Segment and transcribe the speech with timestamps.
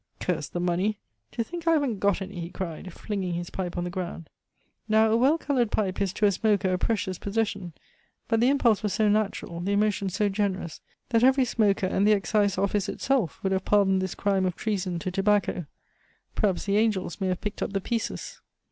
[0.19, 0.97] "Curse the money!
[1.33, 4.31] To think I haven't got any!" he cried, flinging his pipe on the ground.
[4.89, 7.73] Now, a well colored pipe is to a smoker a precious possession;
[8.27, 12.13] but the impulse was so natural, the emotion so generous, that every smoker, and the
[12.13, 15.67] excise office itself, would have pardoned this crime of treason to tobacco.
[16.33, 18.41] Perhaps the angels may have picked up the pieces.